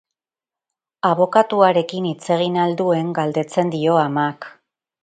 Abokatuarekin 1.09 2.09
hitz 2.13 2.31
egin 2.37 2.59
al 2.65 2.75
duen, 2.81 3.13
galdetzen 3.21 3.75
dio 3.79 4.03
amak. 4.09 4.53